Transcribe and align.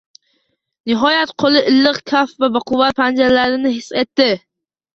Nihoyat, 0.91 1.33
qo‘li 1.43 1.61
iliq 1.73 2.01
kaft 2.13 2.43
va 2.45 2.51
baquvvat 2.57 2.99
panjalarni 3.03 3.77
his 3.79 3.95
etdi. 4.05 4.31